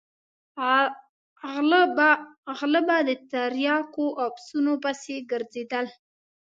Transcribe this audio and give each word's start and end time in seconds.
غله 2.57 2.81
به 2.87 2.97
د 3.07 3.09
تریاکو 3.31 4.05
او 4.21 4.27
پسونو 4.35 4.73
پسې 4.83 5.15
ګرځېدل. 5.31 5.87